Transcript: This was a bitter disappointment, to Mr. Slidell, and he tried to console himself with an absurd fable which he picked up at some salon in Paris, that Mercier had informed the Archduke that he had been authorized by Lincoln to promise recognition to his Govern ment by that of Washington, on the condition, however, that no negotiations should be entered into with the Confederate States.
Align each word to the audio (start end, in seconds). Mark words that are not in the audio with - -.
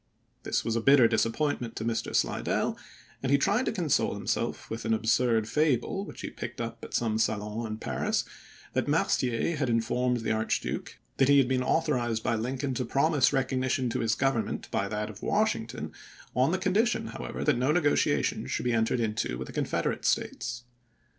This 0.41 0.65
was 0.65 0.75
a 0.75 0.81
bitter 0.81 1.07
disappointment, 1.07 1.75
to 1.75 1.85
Mr. 1.85 2.15
Slidell, 2.15 2.75
and 3.21 3.31
he 3.31 3.37
tried 3.37 3.65
to 3.65 3.71
console 3.71 4.15
himself 4.15 4.67
with 4.67 4.83
an 4.83 4.95
absurd 4.95 5.47
fable 5.47 6.05
which 6.07 6.21
he 6.21 6.31
picked 6.31 6.59
up 6.59 6.83
at 6.83 6.95
some 6.95 7.19
salon 7.19 7.67
in 7.67 7.77
Paris, 7.77 8.25
that 8.73 8.87
Mercier 8.87 9.55
had 9.57 9.69
informed 9.69 10.21
the 10.21 10.31
Archduke 10.31 10.97
that 11.17 11.29
he 11.29 11.37
had 11.37 11.47
been 11.47 11.61
authorized 11.61 12.23
by 12.23 12.33
Lincoln 12.33 12.73
to 12.73 12.83
promise 12.83 13.31
recognition 13.31 13.91
to 13.91 13.99
his 13.99 14.15
Govern 14.15 14.45
ment 14.45 14.71
by 14.71 14.87
that 14.87 15.11
of 15.11 15.21
Washington, 15.21 15.91
on 16.35 16.51
the 16.51 16.57
condition, 16.57 17.05
however, 17.09 17.43
that 17.43 17.59
no 17.59 17.71
negotiations 17.71 18.49
should 18.49 18.63
be 18.65 18.73
entered 18.73 18.99
into 18.99 19.37
with 19.37 19.45
the 19.45 19.53
Confederate 19.53 20.03
States. 20.03 20.63